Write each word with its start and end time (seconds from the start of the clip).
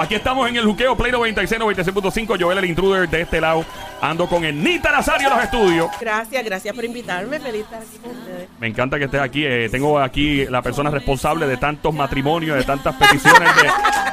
Aquí 0.00 0.14
estamos 0.14 0.48
en 0.48 0.56
el 0.56 0.64
juqueo 0.64 0.96
Play 0.96 1.10
96, 1.10 1.60
96.5. 1.60 2.36
Joel, 2.40 2.58
el 2.58 2.64
intruder 2.66 3.08
de 3.08 3.22
este 3.22 3.40
lado. 3.40 3.64
Ando 4.00 4.28
con 4.28 4.44
el 4.44 4.62
Nita 4.62 4.92
Nazario 4.92 5.26
en 5.28 5.34
los 5.34 5.42
estudios. 5.44 5.88
Gracias, 6.00 6.44
gracias 6.44 6.72
por 6.74 6.84
invitarme. 6.84 7.40
Feliz 7.40 7.62
estar 7.62 7.80
aquí 7.82 7.98
con 8.00 8.12
ustedes. 8.16 8.48
Me 8.60 8.68
encanta 8.68 8.96
que 8.98 9.06
estés 9.06 9.20
aquí. 9.20 9.44
Eh, 9.44 9.68
tengo 9.70 9.98
aquí 9.98 10.44
la 10.46 10.62
persona 10.62 10.88
responsable 10.90 11.48
de 11.48 11.56
tantos 11.56 11.92
matrimonios, 11.92 12.56
de 12.56 12.62
tantas 12.62 12.94
peticiones 12.94 13.48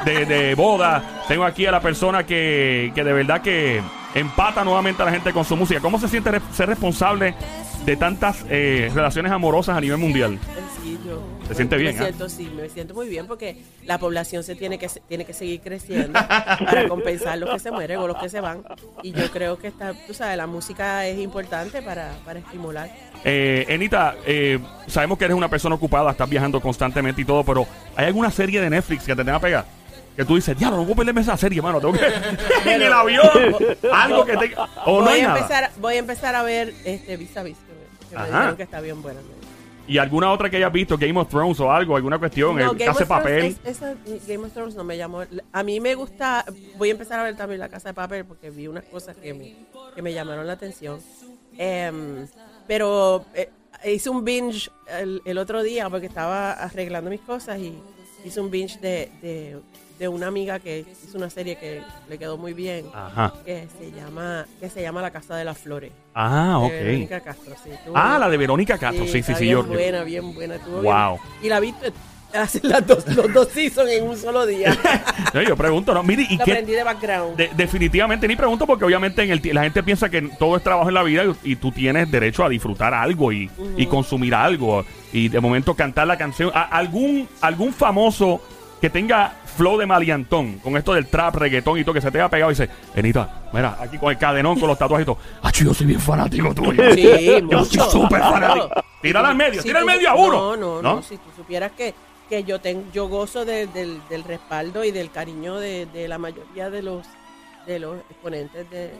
de, 0.04 0.12
de, 0.12 0.26
de 0.26 0.54
boda. 0.56 1.02
Tengo 1.28 1.44
aquí 1.44 1.66
a 1.66 1.70
la 1.70 1.80
persona 1.80 2.26
que, 2.26 2.90
que 2.94 3.04
de 3.04 3.12
verdad 3.12 3.40
que 3.40 3.80
empata 4.14 4.64
nuevamente 4.64 5.02
a 5.02 5.04
la 5.06 5.12
gente 5.12 5.32
con 5.32 5.44
su 5.44 5.56
música. 5.56 5.78
¿Cómo 5.80 6.00
se 6.00 6.08
siente 6.08 6.32
re- 6.32 6.40
ser 6.52 6.68
responsable 6.68 7.34
de 7.84 7.96
tantas 7.96 8.44
eh, 8.50 8.90
relaciones 8.92 9.30
amorosas 9.30 9.76
a 9.76 9.80
nivel 9.80 9.98
mundial? 9.98 10.38
Sencillo. 10.86 11.22
Se 11.48 11.54
siente 11.54 11.76
bien, 11.76 11.94
Me 11.94 12.00
¿ah? 12.00 12.04
siento, 12.04 12.28
sí, 12.28 12.52
me 12.54 12.68
siento 12.68 12.94
muy 12.94 13.08
bien 13.08 13.26
porque 13.26 13.56
la 13.84 13.98
población 13.98 14.44
se 14.44 14.54
tiene 14.54 14.78
que, 14.78 14.88
tiene 15.08 15.24
que 15.24 15.32
seguir 15.32 15.60
creciendo 15.60 16.12
para 16.12 16.88
compensar 16.88 17.38
los 17.38 17.50
que 17.50 17.58
se 17.58 17.70
mueren 17.72 17.98
o 17.98 18.06
los 18.06 18.16
que 18.18 18.28
se 18.28 18.40
van. 18.40 18.62
Y 19.02 19.12
yo 19.12 19.28
creo 19.30 19.58
que 19.58 19.68
está, 19.68 19.94
tú 20.06 20.14
sabes, 20.14 20.36
la 20.36 20.46
música 20.46 21.06
es 21.06 21.18
importante 21.18 21.82
para, 21.82 22.12
para 22.24 22.38
estimular. 22.38 22.88
Eh, 23.24 23.64
Enita, 23.68 24.14
eh, 24.24 24.60
sabemos 24.86 25.18
que 25.18 25.24
eres 25.24 25.36
una 25.36 25.48
persona 25.48 25.74
ocupada, 25.74 26.12
estás 26.12 26.28
viajando 26.28 26.60
constantemente 26.60 27.22
y 27.22 27.24
todo, 27.24 27.42
pero 27.42 27.66
¿hay 27.96 28.06
alguna 28.06 28.30
serie 28.30 28.60
de 28.60 28.70
Netflix 28.70 29.04
que 29.04 29.16
te 29.16 29.24
tenga 29.24 29.40
pegada? 29.40 29.66
Que 30.14 30.24
tú 30.24 30.36
dices, 30.36 30.56
diablo, 30.56 30.78
no 30.78 30.84
puedo 30.84 30.96
perderme 30.96 31.20
esa 31.20 31.36
serie, 31.36 31.60
mano. 31.60 31.80
Tengo 31.80 31.94
que. 31.94 32.06
en 32.74 32.80
el 32.82 32.92
avión. 32.92 33.28
algo 33.92 34.24
que 34.24 34.36
te. 34.36 34.54
O 34.86 35.00
no 35.00 35.04
voy, 35.06 35.14
hay 35.14 35.20
a 35.20 35.28
nada. 35.28 35.38
empezar, 35.40 35.70
voy 35.78 35.94
a 35.96 35.98
empezar 35.98 36.34
a 36.34 36.42
ver 36.42 36.72
este 36.84 37.16
Vis 37.16 37.36
a 37.36 37.42
Vis, 37.42 37.56
que 37.58 37.72
me, 37.74 38.08
que 38.08 38.16
me 38.16 38.26
dijeron 38.26 38.56
que 38.56 38.62
está 38.62 38.80
bien 38.80 39.02
buena. 39.02 39.20
Y 39.88 39.98
alguna 39.98 40.32
otra 40.32 40.50
que 40.50 40.56
hayas 40.56 40.72
visto, 40.72 40.98
Game 40.98 41.18
of 41.20 41.28
Thrones 41.28 41.60
o 41.60 41.70
algo, 41.70 41.94
alguna 41.96 42.18
cuestión, 42.18 42.56
No, 42.56 42.72
el 42.72 42.78
Game 42.78 42.84
Casa 42.86 42.98
de 43.00 43.06
Papel. 43.06 43.44
es- 43.44 43.60
esa- 43.64 43.94
Game 44.26 44.44
of 44.46 44.52
Thrones 44.52 44.74
no 44.74 44.82
me 44.84 44.96
llamó. 44.96 45.22
A 45.52 45.62
mí 45.62 45.78
me 45.80 45.94
gusta. 45.94 46.44
Voy 46.76 46.88
a 46.88 46.92
empezar 46.92 47.20
a 47.20 47.22
ver 47.22 47.36
también 47.36 47.60
La 47.60 47.68
Casa 47.68 47.90
de 47.90 47.94
Papel 47.94 48.24
porque 48.24 48.50
vi 48.50 48.66
unas 48.66 48.84
cosas 48.84 49.16
que 49.16 49.32
me, 49.32 49.54
que 49.94 50.02
me 50.02 50.12
llamaron 50.12 50.46
la 50.46 50.54
atención. 50.54 50.98
Em, 51.58 52.26
pero 52.66 53.24
eh, 53.34 53.48
hice 53.84 54.10
un 54.10 54.24
binge 54.24 54.70
el, 54.98 55.22
el 55.24 55.38
otro 55.38 55.62
día 55.62 55.88
porque 55.88 56.06
estaba 56.06 56.52
arreglando 56.52 57.08
mis 57.10 57.20
cosas 57.20 57.58
y 57.58 57.78
hice 58.28 58.40
un 58.40 58.50
binge 58.50 58.78
de, 58.80 59.10
de, 59.22 59.58
de 59.98 60.08
una 60.08 60.26
amiga 60.26 60.58
que 60.58 60.84
hizo 61.04 61.16
una 61.16 61.30
serie 61.30 61.56
que 61.56 61.80
le 62.08 62.18
quedó 62.18 62.36
muy 62.36 62.52
bien. 62.52 62.86
Ajá. 62.94 63.32
Que 63.44 63.66
se 63.78 63.90
llama 63.92 64.46
que 64.60 64.68
se 64.68 64.82
llama 64.82 65.00
La 65.02 65.10
Casa 65.10 65.36
de 65.36 65.44
las 65.44 65.58
Flores. 65.58 65.92
Ah, 66.14 66.58
de 66.60 66.66
ok. 66.66 66.72
Verónica 66.72 67.20
Castro, 67.20 67.54
sí, 67.62 67.70
estuvo 67.70 67.96
Ah, 67.96 68.08
bien. 68.10 68.20
la 68.20 68.28
de 68.30 68.36
Verónica 68.36 68.78
Castro. 68.78 69.04
Sí, 69.06 69.22
sí, 69.22 69.34
sí. 69.34 69.44
bien 69.44 69.56
Yo, 69.58 69.64
buena, 69.64 70.02
bien 70.04 70.34
buena. 70.34 70.56
Estuvo 70.56 70.82
Wow. 70.82 71.12
bien. 71.12 71.20
Y 71.42 71.48
la 71.48 71.60
vi 71.60 71.74
las 72.32 72.86
dos, 72.86 73.06
los 73.14 73.32
dos 73.32 73.48
seasons 73.48 73.90
en 73.90 74.04
un 74.04 74.16
solo 74.16 74.44
día. 74.46 74.76
Yo 75.48 75.56
pregunto, 75.56 75.94
¿no? 75.94 76.02
Mire, 76.02 76.26
¿y 76.28 76.36
qué? 76.36 76.42
aprendí 76.52 76.72
de 76.72 76.82
background. 76.84 77.36
de- 77.36 77.50
definitivamente 77.56 78.28
ni 78.28 78.36
pregunto 78.36 78.66
porque 78.66 78.84
obviamente 78.84 79.22
en 79.22 79.30
el 79.30 79.40
ti- 79.40 79.52
la 79.52 79.62
gente 79.62 79.82
piensa 79.82 80.08
que 80.10 80.20
todo 80.38 80.56
es 80.56 80.62
trabajo 80.62 80.88
en 80.88 80.94
la 80.94 81.02
vida 81.02 81.24
y, 81.44 81.52
y 81.52 81.56
tú 81.56 81.72
tienes 81.72 82.10
derecho 82.10 82.44
a 82.44 82.48
disfrutar 82.48 82.92
algo 82.94 83.32
y, 83.32 83.50
y 83.76 83.86
consumir 83.86 84.34
algo 84.34 84.84
y 85.12 85.28
de 85.28 85.40
momento 85.40 85.74
cantar 85.74 86.06
la 86.06 86.18
canción. 86.18 86.50
A- 86.54 86.62
algún, 86.64 87.28
algún 87.40 87.72
famoso 87.72 88.40
que 88.80 88.90
tenga 88.90 89.32
flow 89.56 89.78
de 89.78 89.86
maliantón 89.86 90.58
con 90.58 90.76
esto 90.76 90.92
del 90.92 91.06
trap, 91.06 91.36
reggaetón 91.36 91.78
y 91.78 91.84
todo 91.84 91.94
que 91.94 92.02
se 92.02 92.10
te 92.10 92.18
haya 92.18 92.28
pegado 92.28 92.50
y 92.50 92.54
dice, 92.54 92.68
Enita, 92.94 93.44
mira, 93.54 93.78
aquí 93.80 93.96
con 93.96 94.10
el 94.10 94.18
cadenón, 94.18 94.60
con 94.60 94.68
los 94.68 94.76
tatuajes 94.78 95.04
y 95.04 95.06
todo. 95.06 95.18
Acho, 95.42 95.64
yo 95.64 95.72
soy 95.72 95.86
bien 95.86 96.00
fanático 96.00 96.54
tuyo. 96.54 96.82
Sí, 96.94 97.02
Yo 97.02 97.16
soy 97.16 97.42
mucho. 97.42 97.90
súper 97.90 98.20
fanático. 98.20 98.68
Tírala 99.00 99.28
al 99.30 99.36
medio, 99.36 99.62
Si 99.62 99.68
tira 99.68 99.78
al 99.78 99.86
tú- 99.86 99.90
medio 99.92 100.10
a 100.10 100.14
uno. 100.14 100.32
No, 100.32 100.56
no, 100.56 100.82
no, 100.82 101.02
Si 101.02 101.16
tú 101.16 101.30
supieras 101.34 101.72
que, 101.72 101.94
que 102.28 102.44
yo 102.44 102.60
ten, 102.60 102.90
yo 102.92 103.08
gozo 103.08 103.44
de- 103.44 103.66
del, 103.68 104.00
del 104.08 104.24
respaldo 104.24 104.84
y 104.84 104.90
del 104.90 105.10
cariño 105.10 105.56
de, 105.58 105.86
de 105.86 106.08
la 106.08 106.18
mayoría 106.18 106.70
de 106.70 106.82
los 106.82 107.06
de 107.66 107.78
los 107.80 107.98
exponentes 108.10 108.68
de, 108.70 108.90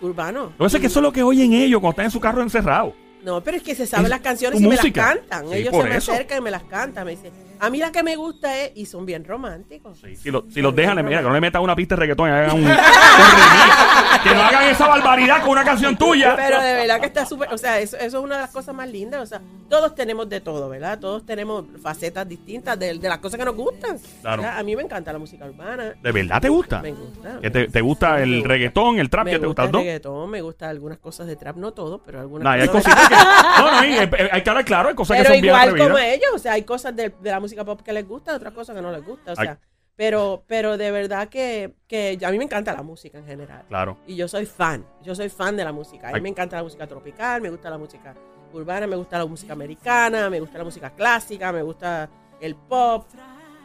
urbanos. 0.00 0.46
Lo 0.46 0.50
que 0.52 0.58
pasa 0.58 0.76
es 0.76 0.80
que 0.80 0.86
eso 0.88 0.98
es 0.98 1.02
lo 1.02 1.12
que 1.12 1.22
oyen 1.22 1.52
ellos 1.52 1.80
cuando 1.80 1.92
están 1.92 2.04
en 2.06 2.10
su 2.10 2.20
carro 2.20 2.42
encerrado. 2.42 2.92
No, 3.22 3.40
pero 3.42 3.56
es 3.56 3.62
que 3.62 3.74
se 3.74 3.86
saben 3.86 4.10
las 4.10 4.20
canciones 4.20 4.60
y 4.60 4.66
me 4.66 4.76
las 4.76 4.84
cantan. 4.92 5.48
Sí, 5.48 5.54
Ellos 5.54 5.74
se 5.74 5.82
me 5.82 5.96
eso. 5.96 6.12
acercan 6.12 6.38
y 6.38 6.40
me 6.42 6.50
las 6.50 6.64
cantan. 6.64 7.06
Me 7.06 7.12
dicen, 7.12 7.32
a 7.66 7.70
mí 7.70 7.78
la 7.78 7.92
que 7.92 8.02
me 8.02 8.16
gusta 8.16 8.56
es, 8.60 8.72
y 8.74 8.86
son 8.86 9.06
bien 9.06 9.24
románticos. 9.24 9.98
Si, 10.16 10.30
lo- 10.30 10.44
si 10.50 10.60
los 10.62 10.74
dejan, 10.74 11.04
mira, 11.04 11.18
que 11.18 11.28
no 11.28 11.32
le 11.34 11.40
metan 11.40 11.62
una 11.62 11.74
pista 11.76 11.94
de 11.94 12.00
reggaetón 12.00 12.28
y 12.28 12.32
hagan 12.32 12.50
un, 12.56 12.62
un 12.64 12.68
remix. 12.68 14.22
Que 14.22 14.34
no 14.34 14.42
hagan 14.42 14.64
esa 14.66 14.86
barbaridad 14.86 15.40
con 15.42 15.50
una 15.50 15.64
canción 15.64 15.96
tuya. 15.96 16.34
Pero 16.36 16.60
de 16.60 16.74
verdad 16.74 17.00
que 17.00 17.06
está 17.06 17.26
súper, 17.26 17.52
o 17.52 17.58
sea, 17.58 17.78
eso, 17.80 17.96
eso 17.96 18.18
es 18.18 18.24
una 18.24 18.36
de 18.36 18.42
las 18.42 18.50
cosas 18.50 18.74
más 18.74 18.88
lindas, 18.88 19.20
o 19.22 19.26
sea, 19.26 19.40
todos 19.68 19.94
tenemos 19.94 20.28
de 20.28 20.40
todo, 20.40 20.68
¿verdad? 20.68 20.98
Todos 20.98 21.24
tenemos 21.26 21.64
facetas 21.82 22.28
distintas 22.28 22.78
de, 22.78 22.98
de 22.98 23.08
las 23.08 23.18
cosas 23.18 23.38
que 23.38 23.44
nos 23.44 23.54
gustan. 23.56 23.98
Claro. 24.22 24.42
¿verdad? 24.42 24.58
A 24.58 24.62
mí 24.62 24.76
me 24.76 24.82
encanta 24.82 25.12
la 25.12 25.18
música 25.18 25.44
urbana. 25.46 25.94
¿De 26.02 26.12
verdad 26.12 26.40
te 26.40 26.48
gusta? 26.48 26.80
Me 26.80 26.92
gusta. 26.92 27.40
¿Que 27.40 27.50
te, 27.50 27.68
te 27.68 27.80
gusta 27.80 28.14
Me 28.14 28.22
el 28.22 28.34
gusta. 28.36 28.48
reggaetón, 28.48 28.98
el 28.98 29.10
trap? 29.10 29.24
Me 29.24 29.30
¿Qué 29.32 29.38
te 29.38 29.46
gusta 29.46 29.62
gusta 29.62 29.78
el 29.78 29.84
reggaetón, 29.84 30.30
me 30.30 30.40
gusta 30.42 30.68
algunas 30.68 30.98
cosas 30.98 31.26
de 31.26 31.36
trap, 31.36 31.56
no 31.56 31.72
todo, 31.72 31.98
pero 32.04 32.20
algunas 32.20 32.44
No, 32.44 32.50
hay 32.50 32.68
cosas. 32.68 32.94
cositas 32.94 33.08
que. 33.08 33.14
No, 33.62 33.70
no, 33.70 33.78
hay, 34.32 34.42
que 34.42 34.50
hablar 34.50 34.64
claro, 34.64 34.88
hay 34.90 34.94
cosas 34.94 35.16
que 35.16 35.22
pero 35.22 35.34
son 35.34 35.42
bien 35.42 35.54
igual 35.54 35.70
como 35.70 35.82
atrevidas. 35.96 36.14
ellos, 36.14 36.30
o 36.34 36.38
sea, 36.38 36.52
hay 36.52 36.62
cosas 36.62 36.94
de, 36.96 37.12
de 37.20 37.30
la 37.30 37.40
música 37.40 37.53
pop 37.62 37.82
que 37.82 37.92
les 37.92 38.08
gusta, 38.08 38.34
otras 38.34 38.54
cosas 38.54 38.74
que 38.74 38.82
no 38.82 38.90
les 38.90 39.04
gusta, 39.04 39.32
o 39.32 39.34
Ay. 39.36 39.46
sea, 39.46 39.58
pero, 39.96 40.42
pero 40.46 40.76
de 40.76 40.90
verdad 40.90 41.28
que, 41.28 41.74
que 41.86 42.18
a 42.24 42.30
mí 42.30 42.38
me 42.38 42.44
encanta 42.44 42.72
la 42.72 42.82
música 42.82 43.18
en 43.18 43.26
general. 43.26 43.64
Claro. 43.68 43.98
Y 44.06 44.16
yo 44.16 44.26
soy 44.26 44.46
fan, 44.46 44.84
yo 45.02 45.14
soy 45.14 45.28
fan 45.28 45.56
de 45.56 45.64
la 45.64 45.72
música. 45.72 46.08
A 46.08 46.10
mí 46.10 46.16
Ay. 46.16 46.22
me 46.22 46.28
encanta 46.30 46.56
la 46.56 46.62
música 46.62 46.86
tropical, 46.86 47.40
me 47.40 47.50
gusta 47.50 47.70
la 47.70 47.78
música 47.78 48.14
urbana, 48.52 48.86
me 48.86 48.96
gusta 48.96 49.18
la 49.18 49.26
música 49.26 49.52
americana, 49.52 50.30
me 50.30 50.40
gusta 50.40 50.58
la 50.58 50.64
música 50.64 50.90
clásica, 50.90 51.52
me 51.52 51.62
gusta 51.62 52.08
el 52.40 52.54
pop. 52.54 53.06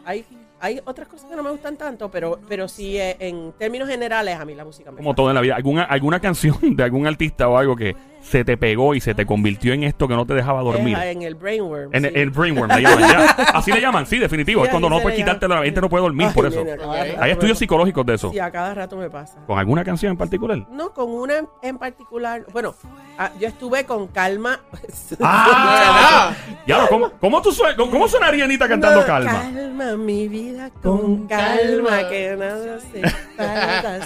Hay, 0.06 0.26
hay 0.60 0.82
otras 0.86 1.08
cosas 1.08 1.30
que 1.30 1.36
no 1.36 1.44
me 1.44 1.52
gustan 1.52 1.78
tanto, 1.78 2.10
pero, 2.10 2.40
pero 2.48 2.68
sí, 2.68 2.98
eh, 2.98 3.16
en 3.20 3.54
términos 3.54 3.88
generales, 3.88 4.36
a 4.40 4.46
mí 4.46 4.56
la 4.56 4.66
música 4.66 4.92
me 4.92 4.98
Como 4.98 5.16
todo 5.16 5.30
en 5.30 5.36
la 5.36 5.42
vida. 5.42 5.56
¿Alguna, 5.56 5.84
¿Alguna 5.84 6.20
canción 6.20 6.58
de 6.76 6.84
algún 6.84 7.08
artista 7.08 7.48
o 7.48 7.58
algo 7.58 7.76
que 7.76 7.96
se 8.22 8.44
te 8.44 8.58
pegó 8.58 8.94
y 8.96 9.02
se 9.02 9.14
te 9.16 9.26
convirtió 9.26 9.74
en 9.74 9.84
esto 9.84 10.08
que 10.08 10.16
no 10.16 10.26
te 10.26 10.34
dejaba 10.34 10.62
dormir? 10.62 10.98
En 11.00 11.22
el 11.22 11.36
brainworm. 11.36 11.94
En 11.94 12.04
sí. 12.04 12.08
el, 12.10 12.16
el 12.18 12.30
brainworm, 12.30 12.70
le 12.72 12.82
llaman 12.82 13.10
ya. 13.10 13.26
Así 13.54 13.72
le 13.72 13.82
llaman, 13.82 14.06
sí, 14.06 14.18
definitivo. 14.20 14.62
Sí, 14.62 14.66
es 14.66 14.70
cuando 14.72 14.90
no 14.90 15.00
puedes 15.02 15.18
quitártelo, 15.18 15.56
la 15.56 15.64
gente 15.64 15.82
no 15.82 15.90
puede 15.90 16.04
dormir 16.04 16.28
Ay, 16.28 16.34
por 16.34 16.46
eso. 16.46 16.64
nena, 16.64 16.84
Hay 17.20 17.32
estudios 17.32 17.58
psicológicos 17.58 18.06
de 18.06 18.16
eso. 18.16 18.32
Sí, 18.32 18.40
a 18.40 18.52
cada 18.52 18.74
rato 18.74 18.98
me 18.98 19.10
pasa. 19.10 19.40
¿Con 19.46 19.58
alguna 19.58 19.84
canción 19.84 20.12
en 20.12 20.18
particular? 20.18 20.66
No, 20.72 20.94
con 20.94 21.10
una 21.10 21.36
en, 21.62 21.78
particular. 21.78 22.46
Bueno, 22.52 22.76
ah, 23.18 23.32
yo 23.40 23.48
estuve 23.48 23.86
con 23.86 24.08
calma. 24.08 24.60
¡Ah! 25.22 26.34
Ya, 26.66 26.88
¿cómo, 26.88 27.10
cómo, 27.20 27.42
tú 27.42 27.52
sue- 27.52 27.76
cómo, 27.76 28.08
sonaría 28.08 28.46
Anita 28.46 28.68
cantando 28.68 29.02
No, 29.02 29.06
calma? 29.08 29.32
Calma, 29.32 29.96
mi 29.96 30.28
vida 30.28 30.70
con 30.84 31.28
calma, 31.28 32.08
que 32.10 32.36
nada 32.38 32.80
se 32.80 33.02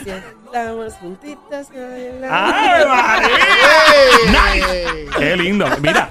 si 0.03 0.11
estamos 0.53 0.93
juntitas. 0.95 1.67
¡Ay, 2.29 2.85
María! 4.31 4.67
¡Qué 5.17 5.35
lindo! 5.35 5.65
Mira, 5.81 6.07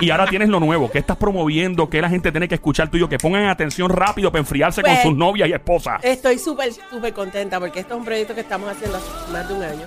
y 0.00 0.10
ahora 0.10 0.26
tienes 0.26 0.48
lo 0.48 0.58
nuevo. 0.58 0.90
¿Qué 0.90 0.98
estás 0.98 1.16
promoviendo? 1.16 1.88
¿Qué 1.88 2.00
la 2.00 2.08
gente 2.08 2.32
tiene 2.32 2.48
que 2.48 2.56
escuchar 2.56 2.88
tuyo? 2.90 3.08
Que 3.08 3.18
pongan 3.18 3.46
atención 3.46 3.88
rápido 3.90 4.32
para 4.32 4.40
enfriarse 4.40 4.82
con 4.82 4.90
Pues, 4.90 5.02
sus 5.02 5.16
novias 5.16 5.48
y 5.48 5.52
esposas. 5.52 6.00
Estoy 6.02 6.38
súper, 6.38 6.72
súper 6.90 7.12
contenta 7.12 7.60
porque 7.60 7.80
esto 7.80 7.94
es 7.94 7.98
un 8.00 8.04
proyecto 8.04 8.34
que 8.34 8.40
estamos 8.40 8.68
haciendo 8.68 8.96
hace 8.98 9.32
más 9.32 9.48
de 9.48 9.54
un 9.54 9.62
año. 9.62 9.86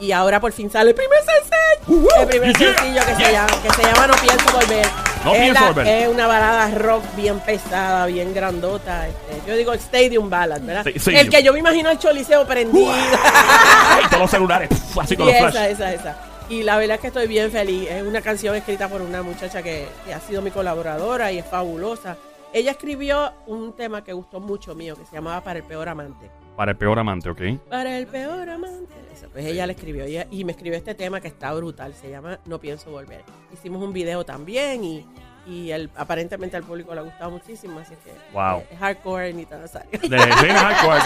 Y 0.00 0.12
ahora 0.12 0.40
por 0.40 0.52
fin 0.52 0.70
sale 0.70 0.90
el 0.90 0.96
primer 0.96 1.18
sencillo. 1.18 1.48
Uh-huh. 1.88 2.22
el 2.22 2.28
primer 2.28 2.56
Yeah. 2.56 2.74
sencillo 2.76 3.00
que, 3.04 3.14
Yeah. 3.16 3.26
se 3.26 3.32
llama, 3.32 3.62
que 3.62 3.70
se 3.70 3.82
llama 3.82 4.06
No 4.06 4.14
Pienso 4.14 4.52
Volver. 4.52 4.86
No 5.24 5.34
es, 5.34 6.08
una 6.08 6.26
balada 6.26 6.70
rock 6.78 7.02
bien 7.16 7.40
pesada, 7.40 8.06
bien 8.06 8.32
grandota. 8.32 9.08
este, 9.08 9.42
yo 9.46 9.56
digo 9.56 9.72
Stadium 9.74 10.30
Ballad, 10.30 10.60
¿verdad? 10.62 10.84
Sí, 10.84 10.98
sí. 10.98 11.16
el 11.16 11.28
que 11.28 11.42
yo 11.42 11.52
me 11.52 11.58
imagino 11.58 11.90
el 11.90 11.98
choliseo 11.98 12.46
prendido. 12.46 12.92
¡Ay, 12.92 14.04
todos 14.08 14.22
los 14.22 14.30
celulares! 14.30 14.68
puf, 14.68 14.98
así 14.98 15.16
con 15.16 15.26
Sí, 15.26 15.32
los 15.32 15.40
flash. 15.40 15.54
esa, 15.54 15.68
esa, 15.70 15.92
esa. 15.92 16.16
Y 16.48 16.62
la 16.62 16.78
verdad 16.78 16.94
es 16.94 17.00
que 17.02 17.06
estoy 17.08 17.26
bien 17.26 17.50
feliz. 17.50 17.90
Es 17.90 18.02
una 18.02 18.22
canción 18.22 18.54
escrita 18.54 18.88
por 18.88 19.02
una 19.02 19.22
muchacha 19.22 19.62
que, 19.62 19.86
que 20.06 20.14
ha 20.14 20.20
sido 20.20 20.40
mi 20.40 20.50
colaboradora 20.50 21.30
y 21.32 21.38
es 21.38 21.44
fabulosa. 21.44 22.16
Ella 22.52 22.70
escribió 22.70 23.32
un 23.46 23.74
tema 23.74 24.02
que 24.02 24.14
gustó 24.14 24.40
mucho 24.40 24.74
mío, 24.74 24.96
que 24.96 25.04
se 25.04 25.14
llamaba 25.14 25.42
Para 25.42 25.58
el 25.58 25.64
Peor 25.64 25.88
Amante. 25.90 26.30
Para 26.58 26.72
el 26.72 26.76
peor 26.76 26.98
amante, 26.98 27.30
¿ok? 27.30 27.40
Para 27.70 27.96
el 27.96 28.08
peor 28.08 28.50
amante. 28.50 28.92
Pues 29.32 29.46
ella 29.46 29.64
la 29.64 29.72
escribió 29.74 30.02
ella- 30.02 30.26
y 30.28 30.44
me 30.44 30.50
escribió 30.50 30.76
este 30.76 30.92
tema 30.96 31.20
que 31.20 31.28
está 31.28 31.52
brutal. 31.54 31.94
Se 31.94 32.10
llama 32.10 32.40
No 32.46 32.58
Pienso 32.58 32.90
Volver. 32.90 33.22
Hicimos 33.52 33.80
un 33.80 33.92
video 33.92 34.24
también 34.24 34.82
y, 34.82 35.06
y 35.46 35.70
el, 35.70 35.88
aparentemente 35.96 36.56
al 36.56 36.64
público 36.64 36.92
le 36.94 37.00
ha 37.00 37.02
gustado 37.04 37.30
muchísimo. 37.30 37.78
Así 37.78 37.94
que 38.04 38.10
Wow. 38.32 38.58
eh, 38.58 38.66
es 38.72 38.78
hardcore 38.80 39.30
Anita 39.30 39.56
Nazario. 39.56 39.88
De, 40.00 40.08
de- 40.08 40.52
hardcore, 40.52 41.00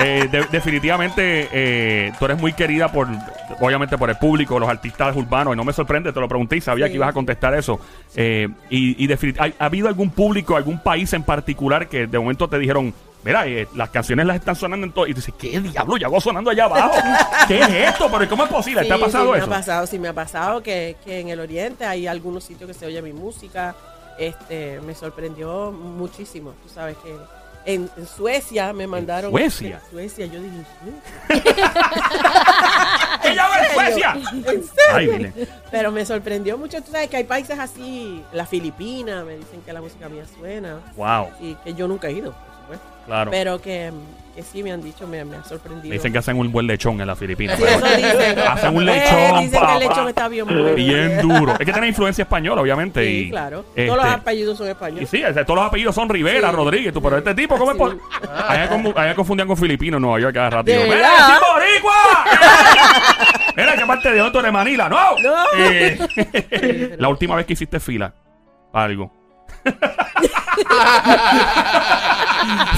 eh, 0.00 0.28
de- 0.30 0.44
definitivamente 0.52 1.48
eh, 1.50 2.12
tú 2.18 2.26
eres 2.26 2.38
muy 2.38 2.52
querida 2.52 2.92
por 2.92 3.08
obviamente 3.58 3.96
por 3.96 4.10
el 4.10 4.16
público, 4.18 4.58
los 4.58 4.68
artistas 4.68 5.16
urbanos 5.16 5.54
y 5.54 5.56
no 5.56 5.64
me 5.64 5.72
sorprende, 5.72 6.12
te 6.12 6.20
lo 6.20 6.28
pregunté 6.28 6.58
y 6.58 6.60
sabía 6.60 6.84
Sí. 6.86 6.92
que 6.92 6.96
ibas 6.96 7.08
a 7.08 7.12
contestar 7.14 7.54
eso. 7.54 7.80
Eh, 8.16 8.48
y 8.68 9.02
y 9.02 9.08
definit- 9.08 9.38
¿ha, 9.40 9.62
ha 9.62 9.66
habido 9.66 9.88
algún 9.88 10.10
público, 10.10 10.56
algún 10.56 10.78
país 10.82 11.10
en 11.14 11.22
particular 11.22 11.88
que 11.88 12.06
de 12.06 12.18
momento 12.18 12.46
te 12.48 12.58
dijeron, 12.58 12.92
mira, 13.24 13.46
eh, 13.46 13.66
las 13.74 13.90
canciones 13.90 14.26
las 14.26 14.36
están 14.36 14.56
sonando 14.56 14.86
en 14.86 14.92
todo 14.92 15.06
y 15.06 15.10
tú 15.14 15.16
dices, 15.20 15.34
¿qué 15.38 15.60
diablo? 15.60 15.96
Ya 15.96 16.06
hago 16.06 16.20
sonando 16.20 16.50
allá 16.50 16.64
abajo. 16.64 16.92
¿Qué 17.48 17.60
es 17.60 17.68
esto? 17.68 18.10
Pero 18.10 18.28
¿cómo 18.28 18.44
es 18.44 18.50
posible? 18.50 18.84
¿Te 18.84 18.92
ha 18.92 18.96
Sí, 18.96 19.02
pasado 19.02 19.32
sí, 19.32 19.38
eso? 19.38 19.46
Me 19.46 19.54
ha 19.54 19.58
pasado, 19.58 19.86
sí, 19.86 19.98
me 19.98 20.08
ha 20.08 20.12
pasado 20.14 20.62
que, 20.62 20.96
que 21.04 21.20
en 21.20 21.28
el 21.28 21.40
Oriente 21.40 21.84
hay 21.84 22.06
algunos 22.06 22.44
sitios 22.44 22.68
que 22.68 22.74
se 22.74 22.86
oye 22.86 23.00
mi 23.02 23.12
música. 23.12 23.74
Este, 24.18 24.80
me 24.82 24.94
sorprendió 24.94 25.70
muchísimo. 25.72 26.52
Tú 26.62 26.68
sabes 26.68 26.96
que, 26.98 27.16
En, 27.64 27.88
en 27.96 28.06
Suecia 28.06 28.72
me 28.72 28.86
mandaron. 28.86 29.30
Suecia? 29.30 29.80
En 29.86 29.90
Suecia, 29.90 30.26
yo 30.26 30.40
dije. 30.40 30.56
¡Ella 33.24 33.48
va 33.48 33.56
a 33.56 33.74
Suecia! 33.74 34.12
¿En 34.32 34.64
serio? 34.64 35.32
Ay. 35.36 35.48
Pero 35.70 35.92
me 35.92 36.04
sorprendió 36.04 36.56
mucho. 36.58 36.80
Tú 36.82 36.90
sabes 36.92 37.08
que 37.08 37.16
hay 37.18 37.24
países 37.24 37.58
así, 37.58 38.22
la 38.32 38.46
Filipina, 38.46 39.24
me 39.24 39.36
dicen 39.36 39.60
que 39.64 39.72
la 39.72 39.80
música 39.80 40.08
mía 40.08 40.24
suena. 40.38 40.80
Wow, 40.96 41.28
Y 41.40 41.54
que 41.56 41.74
yo 41.74 41.86
nunca 41.88 42.08
he 42.08 42.12
ido. 42.12 42.34
Claro. 43.10 43.30
Pero 43.30 43.60
que, 43.60 43.90
que 44.34 44.42
sí 44.42 44.62
me 44.62 44.72
han 44.72 44.82
dicho, 44.82 45.06
me, 45.06 45.24
me 45.24 45.36
ha 45.36 45.44
sorprendido. 45.44 45.92
Dicen 45.92 46.12
que 46.12 46.18
hacen 46.18 46.38
un 46.38 46.50
buen 46.52 46.66
lechón 46.66 47.00
en 47.00 47.06
las 47.06 47.18
Filipinas. 47.18 47.58
Sí, 47.58 47.64
eso 47.64 47.86
dicen. 47.96 48.38
Hacen 48.38 48.76
un 48.76 48.88
Eh, 48.88 48.92
lechón, 48.92 49.40
Dicen 49.42 49.66
que 49.66 49.72
el 49.72 49.78
lechón 49.80 50.08
está 50.08 50.28
bien 50.28 50.46
bueno. 50.46 50.74
Bien 50.74 51.20
duro. 51.20 51.52
Es 51.58 51.66
que 51.66 51.72
tiene 51.72 51.88
influencia 51.88 52.22
española, 52.22 52.62
obviamente. 52.62 53.04
Sí, 53.04 53.12
y, 53.26 53.30
claro. 53.30 53.64
este, 53.70 53.86
Todos 53.86 54.04
los 54.04 54.12
apellidos 54.14 54.58
son 54.58 54.66
Y 54.66 54.70
españoles. 54.70 55.08
sí, 55.10 55.24
o 55.24 55.34
sea, 55.34 55.44
todos 55.44 55.58
los 55.60 55.68
apellidos 55.68 55.94
son 55.94 56.08
Rivera, 56.08 56.50
Sí. 56.50 56.56
Rodríguez. 56.56 56.92
Tú, 56.92 57.02
pero 57.02 57.18
este 57.18 57.34
tipo, 57.34 57.56
¿cómo 57.58 57.72
es 57.72 57.76
por...? 57.76 57.98
Allá, 58.48 58.70
confu- 58.70 58.96
allá 58.96 59.14
confundían 59.14 59.48
con 59.48 59.56
filipinos 59.56 59.98
en 59.98 60.02
Nueva 60.02 60.20
York 60.20 60.34
cada 60.34 60.50
rato. 60.50 60.70
¿De 60.70 60.84
¡Mira, 60.84 61.08
sí, 61.26 61.32
boricua! 61.52 62.24
Mira, 63.56 63.74
¿qué 63.76 63.84
parte 63.86 64.10
de 64.12 64.30
tú 64.30 64.38
eres 64.38 64.52
Manila? 64.52 64.88
¡No! 64.88 65.18
No. 65.18 65.44
Eh, 65.58 66.94
la 66.98 67.08
última 67.08 67.34
vez 67.36 67.46
que 67.46 67.52
hiciste 67.54 67.80
fila 67.80 68.14
algo. 68.72 69.19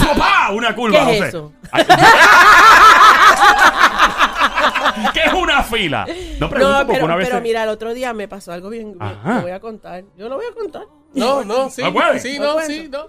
¡Sopa! 0.01 0.51
Una 0.53 0.75
curva, 0.75 1.07
¿Qué 1.07 1.13
es 1.13 1.19
no 1.21 1.25
sé. 1.25 1.29
eso? 1.29 1.53
Ay, 1.71 1.85
¿Qué 5.15 5.21
es 5.25 5.33
una 5.33 5.63
fila? 5.63 6.07
No 6.39 6.51
pregunto 6.51 6.73
No, 6.73 6.79
porque 6.79 6.93
pero, 6.95 7.05
una 7.07 7.17
vez... 7.17 7.27
pero 7.29 7.39
se- 7.39 7.43
mira, 7.43 7.63
el 7.63 7.69
otro 7.71 7.95
día 7.95 8.13
me 8.13 8.29
pasó 8.29 8.53
algo 8.53 8.69
bien. 8.69 8.97
Ajá. 9.01 9.37
Lo 9.37 9.43
voy 9.43 9.51
a 9.53 9.61
contar. 9.61 10.05
Yo 10.17 10.29
lo 10.29 10.37
voy 10.37 10.45
a 10.51 10.55
contar. 10.55 10.83
No, 11.15 11.45
no, 11.45 11.71
sí. 11.71 11.83
¿No 11.83 11.93
puede? 11.93 12.19
Sí, 12.21 12.39
No 12.39 12.61
sí, 12.61 12.89
no. 12.91 13.09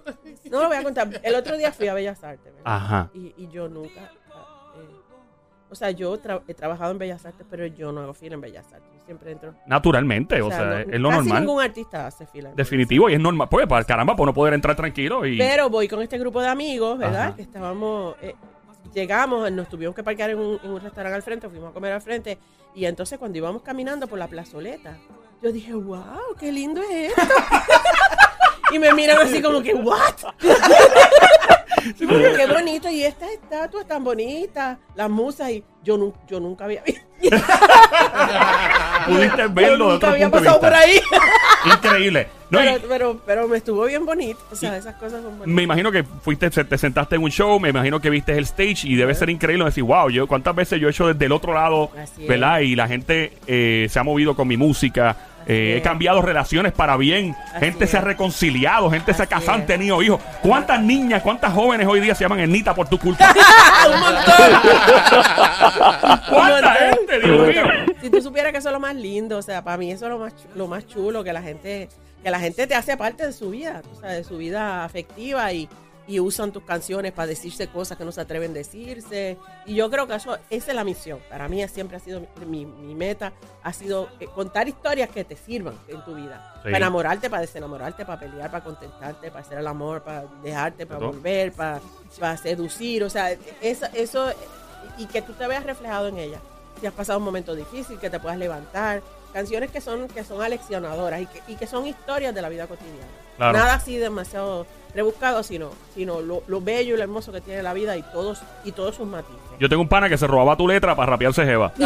No 0.52 0.62
lo 0.62 0.68
voy 0.68 0.78
a 0.78 0.84
contar. 0.84 1.10
El 1.24 1.36
otro 1.36 1.58
día 1.58 1.72
fui 1.72 1.88
a 1.88 1.94
Bellas 1.94 2.24
Artes. 2.24 2.46
¿verdad? 2.54 2.62
Ajá. 2.66 3.10
Y, 3.14 3.34
y 3.38 3.48
yo 3.50 3.68
nunca. 3.68 4.12
Eh, 5.74 5.76
o 5.76 5.76
sea, 5.76 5.92
yo 5.92 6.18
tra- 6.22 6.42
he 6.48 6.54
trabajado 6.54 6.92
en 6.92 7.00
Bellas 7.00 7.26
Artes, 7.26 7.46
pero 7.50 7.66
yo 7.66 7.92
no 7.92 8.02
hago 8.02 8.14
fila 8.14 8.36
en 8.36 8.42
Bellas 8.42 8.66
Artes. 8.72 8.90
Yo 8.94 9.06
siempre 9.06 9.32
entro. 9.32 9.54
Naturalmente, 9.66 10.42
o, 10.42 10.48
o 10.48 10.50
sea, 10.50 10.64
no- 10.66 10.78
es 10.78 11.00
lo 11.00 11.10
casi 11.10 11.22
normal. 11.22 11.42
ningún 11.46 11.62
artista 11.62 12.08
hace 12.08 12.26
fila. 12.28 12.50
en 12.50 12.56
Definitivo, 12.56 13.10
y 13.10 13.14
es 13.16 13.20
normal. 13.20 13.48
Pues, 13.50 13.68
para 13.68 13.84
caramba, 13.86 14.16
para 14.16 14.28
no 14.28 14.34
poder 14.34 14.54
entrar 14.54 14.76
tranquilo 14.76 15.26
y... 15.26 15.38
Pero 15.38 15.70
voy 15.70 15.88
con 15.88 16.02
este 16.02 16.18
grupo 16.18 16.42
de 16.42 16.48
amigos, 16.48 16.98
¿verdad? 16.98 17.28
Ajá. 17.28 17.36
Que 17.36 17.42
estábamos, 17.42 18.16
eh, 18.22 18.36
llegamos, 18.94 19.52
nos 19.52 19.68
tuvimos 19.68 19.96
que 19.96 20.04
parquear 20.04 20.30
en 20.32 20.40
un, 20.40 20.60
en 20.64 20.72
un 20.72 20.80
restaurante 20.82 21.16
al 21.16 21.24
frente, 21.24 21.50
fuimos 21.50 21.72
a 21.72 21.74
comer 21.74 21.92
al 21.94 22.02
frente, 22.02 22.38
y 22.76 22.86
entonces 22.86 23.18
cuando 23.20 23.38
íbamos 23.38 23.62
caminando 23.62 24.08
por 24.08 24.20
la 24.20 24.28
plazoleta, 24.28 24.98
yo 25.42 25.52
dije, 25.52 25.74
wow, 25.74 26.36
qué 26.40 26.52
lindo 26.52 26.82
es 26.82 27.10
esto. 27.12 27.22
y 28.74 28.80
me 28.80 28.94
miran 28.94 29.18
así 29.22 29.42
como 29.42 29.62
que, 29.62 29.74
what? 29.74 30.16
qué 31.98 32.46
bonito, 32.48 32.90
y 32.90 33.04
estas 33.04 33.30
estatuas 33.32 33.86
tan 33.88 34.04
bonitas, 34.04 34.78
las 34.96 35.10
musas, 35.10 35.50
y 35.52 35.64
yo, 35.84 35.98
nu- 35.98 36.14
yo 36.28 36.40
nunca 36.40 36.66
había 36.66 36.82
visto. 36.84 37.02
Pudiste 39.08 39.42
Yo 39.44 39.50
verlo 39.54 39.86
de 39.88 39.94
nunca 39.94 40.10
había 40.12 40.30
pasado 40.30 40.60
por 40.60 40.74
ahí. 40.74 41.00
Increíble. 41.66 42.28
No, 42.50 42.62
y- 42.62 42.66
pero, 42.66 42.82
pero, 42.88 43.22
pero 43.26 43.48
me 43.48 43.58
estuvo 43.58 43.86
bien 43.86 44.06
bonito. 44.06 44.40
O 44.52 44.56
sea, 44.56 44.78
esas 44.78 44.96
cosas 44.96 45.22
son 45.24 45.40
bonitas. 45.40 45.48
me 45.48 45.64
imagino 45.64 45.92
que 45.92 46.04
fuiste, 46.04 46.50
te 46.50 46.78
sentaste 46.78 47.16
en 47.16 47.24
un 47.24 47.32
show, 47.32 47.60
me 47.60 47.70
imagino 47.70 48.00
que 48.00 48.10
viste 48.10 48.38
el 48.38 48.44
stage 48.44 48.86
y 48.88 48.96
debe 48.96 49.16
ser 49.16 49.30
increíble 49.30 49.66
decir, 49.66 49.84
wow, 49.84 50.10
yo 50.10 50.28
cuántas 50.28 50.56
veces 50.56 50.80
yo 50.80 50.88
he 50.88 50.92
hecho 50.92 51.08
desde 51.08 51.26
el 51.26 51.32
otro 51.32 51.54
lado, 51.54 51.90
Así 51.98 52.24
es. 52.24 52.28
¿verdad? 52.28 52.60
Y 52.60 52.76
la 52.76 52.88
gente 52.88 53.34
eh, 53.48 53.88
se 53.90 54.00
ha 54.00 54.04
movido 54.04 54.36
con 54.36 54.48
mi 54.48 54.58
música. 54.58 55.16
Eh, 55.46 55.76
he 55.78 55.82
cambiado 55.82 56.22
relaciones 56.22 56.72
para 56.72 56.96
bien, 56.98 57.36
Así 57.54 57.66
gente 57.66 57.88
se 57.88 57.98
ha 57.98 58.02
reconciliado, 58.02 58.90
gente 58.90 59.14
se 59.14 59.24
ha 59.24 59.26
casado, 59.28 59.54
han 59.54 59.66
tenido 59.66 60.02
hijos. 60.02 60.22
¿Cuántas 60.42 60.82
niñas, 60.82 61.22
cuántas 61.22 61.54
jóvenes 61.54 61.88
hoy 61.88 62.00
día 62.00 62.16
se 62.16 62.24
llaman 62.24 62.40
Ernita 62.40 62.74
por 62.74 62.88
tu 62.88 62.98
culpa? 62.98 63.34
¡Un 63.94 64.00
montón! 64.00 64.62
¿Cuánta 66.30 66.74
gente, 66.74 67.20
Dios 67.20 67.48
mío? 67.48 67.64
Si 68.02 68.10
tú 68.10 68.22
supieras 68.22 68.52
que 68.52 68.58
eso 68.60 68.70
es 68.70 68.74
lo 68.74 68.80
más 68.80 68.96
lindo, 68.96 69.38
o 69.38 69.42
sea, 69.42 69.64
para 69.64 69.78
mí 69.78 69.92
eso 69.92 70.06
es 70.06 70.12
lo 70.12 70.20
más, 70.20 70.34
chu- 70.36 70.48
lo 70.56 70.68
más 70.68 70.88
chulo, 70.88 71.24
que 71.24 71.34
la 71.34 71.42
gente, 71.42 71.90
que 72.24 72.32
la 72.32 72.40
gente 72.40 72.68
te 72.68 72.76
hace 72.76 72.98
parte 72.98 73.26
de 73.26 73.34
su 73.34 73.50
vida, 73.52 73.82
o 73.96 74.00
sea, 74.00 74.10
de 74.12 74.24
su 74.24 74.38
vida 74.38 74.84
afectiva 74.84 75.52
y, 75.52 75.68
y 76.08 76.20
usan 76.20 76.52
tus 76.52 76.64
canciones 76.64 77.12
para 77.14 77.28
decirse 77.28 77.68
cosas 77.68 77.98
que 77.98 78.04
no 78.06 78.12
se 78.12 78.20
atreven 78.22 78.52
a 78.52 78.56
decirse. 78.56 79.38
Y 79.66 79.76
yo 79.76 79.90
creo 79.90 80.06
que 80.08 80.16
eso, 80.16 80.38
esa 80.50 80.72
es 80.72 80.76
la 80.76 80.84
misión. 80.84 81.20
Para 81.30 81.48
mí 81.48 81.66
siempre 81.68 81.98
ha 81.98 82.00
sido 82.00 82.22
mi, 82.46 82.66
mi- 82.66 82.94
meta, 82.96 83.32
ha 83.64 83.72
sido 83.74 84.10
eh, 84.20 84.28
contar 84.36 84.68
historias 84.68 85.10
que 85.10 85.24
te 85.24 85.36
sirvan 85.36 85.76
en 85.88 86.04
tu 86.04 86.14
vida. 86.16 86.52
Sí. 86.56 86.64
Para 86.64 86.78
enamorarte, 86.78 87.30
para 87.30 87.42
desenamorarte, 87.42 88.06
para 88.06 88.20
pelear, 88.20 88.52
para 88.52 88.64
contentarte, 88.64 89.30
para 89.32 89.46
hacer 89.46 89.58
el 89.58 89.68
amor, 89.68 90.02
para 90.04 90.26
dejarte, 90.44 90.86
para 90.86 91.00
Todo. 91.00 91.12
volver, 91.14 91.52
para, 91.54 91.80
para 92.20 92.38
seducir. 92.38 93.04
O 93.04 93.10
sea, 93.10 93.32
eso, 93.62 93.86
eso, 93.94 94.30
y 94.98 95.06
que 95.08 95.22
tú 95.22 95.34
te 95.34 95.48
veas 95.48 95.64
reflejado 95.66 96.08
en 96.10 96.18
ella. 96.18 96.40
Si 96.82 96.86
has 96.88 96.94
pasado 96.94 97.20
un 97.20 97.26
momento 97.26 97.56
difícil, 97.56 97.98
que 97.98 98.10
te 98.10 98.20
puedas 98.20 98.38
levantar. 98.38 99.02
Canciones 99.34 99.72
que 99.72 99.82
son, 99.82 100.08
que 100.08 100.24
son 100.24 100.42
aleccionadoras 100.42 101.22
y 101.22 101.26
que, 101.26 101.42
y 101.48 101.56
que 101.56 101.66
son 101.68 101.88
historias 101.88 102.34
de 102.36 102.42
la 102.42 102.50
vida 102.50 102.68
cotidiana. 102.68 103.00
Claro. 103.38 103.58
Nada 103.58 103.74
así 103.76 103.98
demasiado 103.98 104.68
rebuscado, 104.94 105.42
sino, 105.42 105.72
sino 105.96 106.22
lo, 106.22 106.44
lo 106.46 106.62
bello 106.62 106.94
y 106.94 106.98
lo 106.98 107.02
hermoso 107.04 107.32
que 107.32 107.42
tiene 107.42 107.64
la 107.64 107.74
vida 107.74 107.98
y 107.98 108.04
todos, 108.04 108.42
y 108.64 108.72
todos 108.74 108.96
sus 108.96 109.08
matices. 109.08 109.40
Yo 109.60 109.68
tengo 109.68 109.82
un 109.82 109.88
pana 109.90 110.08
que 110.08 110.20
se 110.20 110.28
robaba 110.28 110.56
tu 110.56 110.68
letra 110.68 110.96
para 110.96 111.12
rapearse 111.12 111.44
Jeva. 111.46 111.72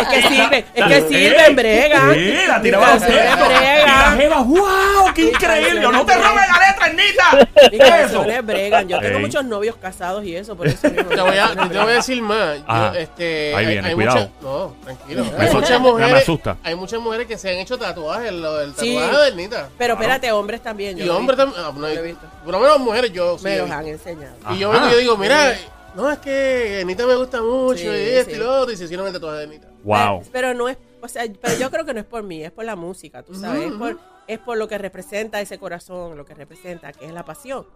es 0.00 0.08
que 0.08 0.28
sirve, 0.28 0.64
es 0.74 0.84
que 0.84 1.00
sirven, 1.08 1.56
brega. 1.56 2.12
Sí, 2.14 2.34
la 2.46 2.60
tiraba 2.62 2.92
a 2.92 2.96
usted. 2.96 3.28
Canciones 3.28 3.84
Y 3.84 3.86
la. 3.86 4.12
Jeva, 4.18 4.42
wow, 4.42 5.14
qué 5.14 5.22
increíble. 5.30 5.80
No 5.80 6.04
te 6.04 6.14
robes 6.14 6.44
la 6.48 6.68
letra, 6.68 6.86
Ernita. 6.86 7.48
Mis 7.70 7.80
¿Qué 7.80 7.88
es 7.88 8.10
eso? 8.10 8.24
bregan. 8.42 8.88
Yo 8.88 8.98
tengo 9.00 9.16
Ey. 9.18 9.22
muchos 9.24 9.44
novios 9.44 9.76
casados 9.76 10.24
y 10.24 10.36
eso, 10.36 10.56
por 10.56 10.66
eso 10.66 10.88
mismo. 10.90 11.10
Te 11.10 11.20
voy 11.20 11.38
a, 11.38 11.54
Canciones 11.54 11.54
te 11.54 11.68
voy 11.68 11.76
a 11.78 11.84
bregan. 11.84 11.96
decir 11.96 12.22
más. 12.22 12.58
Yo, 12.58 12.64
Ajá. 12.66 12.98
este, 12.98 13.54
Ahí 13.54 13.64
hay- 13.66 13.72
viene, 13.72 13.88
hay 13.88 13.94
cuidado. 13.94 14.16
muchas- 14.18 14.42
no, 14.42 14.74
tranquilo. 14.84 15.21
Me 15.22 15.44
Hay 15.46 15.52
muchas 15.54 15.70
me 15.70 15.78
mujeres. 15.90 16.22
asusta. 16.22 16.56
Hay 16.62 16.74
muchas 16.74 17.00
mujeres 17.00 17.26
que 17.26 17.38
se 17.38 17.50
han 17.50 17.56
hecho 17.58 17.78
tatuajes. 17.78 18.32
Lo 18.32 18.56
del 18.56 18.74
Sí. 18.74 18.94
tatuaje 18.96 19.16
de 19.22 19.28
Ernita. 19.28 19.68
Pero 19.78 19.94
espérate, 19.94 20.32
hombres 20.32 20.62
también. 20.62 20.96
yo 20.96 21.04
Y 21.04 21.08
hombres 21.08 21.36
también. 21.38 21.62
ah, 21.64 21.72
no, 21.74 21.80
Lo 21.80 21.88
he 21.88 22.02
visto. 22.02 22.26
por 22.44 22.52
lo 22.52 22.60
menos 22.60 22.78
mujeres 22.80 23.12
yo 23.12 23.38
sí 23.38 23.44
Me 23.44 23.58
los 23.58 23.70
han 23.70 23.86
enseñado. 23.86 24.34
Y 24.50 24.58
yo 24.58 24.70
Ajá. 24.70 24.78
vengo 24.80 24.88
y 24.90 24.92
yo 24.94 24.98
digo, 25.00 25.16
mira, 25.16 25.56
no, 25.94 26.10
es 26.10 26.18
que 26.18 26.80
Ernita 26.80 27.06
me 27.06 27.14
gusta 27.16 27.42
mucho 27.42 27.78
Sí, 27.78 27.86
y 27.86 27.90
esto 27.90 28.30
sí. 28.30 28.36
y 28.36 28.40
lo 28.40 28.60
otro. 28.60 28.72
Y 28.72 28.76
se 28.76 28.84
hicieron 28.84 29.06
el 29.06 29.12
tatuaje 29.12 29.38
de 29.38 29.42
Ernita. 29.44 29.68
Wow. 29.84 30.20
Pero, 30.20 30.30
pero 30.32 30.54
no 30.54 30.68
es, 30.68 30.78
o 31.00 31.08
sea, 31.08 31.24
pero 31.40 31.58
yo 31.58 31.70
creo 31.70 31.84
que 31.84 31.92
no 31.94 32.00
es 32.00 32.06
por 32.06 32.22
mí, 32.22 32.42
es 32.44 32.50
por 32.52 32.64
la 32.64 32.76
música, 32.76 33.22
tú 33.22 33.34
sabes, 33.34 33.64
es, 33.66 33.72
por, 33.72 33.98
es 34.28 34.38
por 34.38 34.56
lo 34.56 34.68
que 34.68 34.78
representa 34.78 35.40
ese 35.40 35.58
corazón, 35.58 36.16
lo 36.16 36.24
que 36.24 36.34
representa, 36.34 36.92
que 36.92 37.06
es 37.06 37.12
la 37.12 37.24
pasión. 37.24 37.66